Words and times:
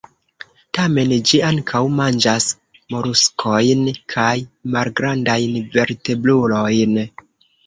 Tamen, 0.75 1.11
ĝi 1.31 1.41
ankaŭ 1.49 1.81
manĝas 1.97 2.47
moluskojn 2.95 3.85
kaj 4.15 4.31
malgrandajn 4.77 5.61
vertebrulojn. 5.77 6.99